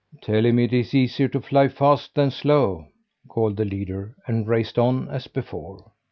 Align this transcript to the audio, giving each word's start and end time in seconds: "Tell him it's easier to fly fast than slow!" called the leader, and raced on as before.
"Tell 0.19 0.43
him 0.47 0.57
it's 0.57 0.95
easier 0.95 1.27
to 1.27 1.39
fly 1.39 1.67
fast 1.67 2.15
than 2.15 2.31
slow!" 2.31 2.87
called 3.29 3.55
the 3.55 3.65
leader, 3.65 4.15
and 4.25 4.47
raced 4.47 4.79
on 4.79 5.07
as 5.09 5.27
before. 5.27 5.91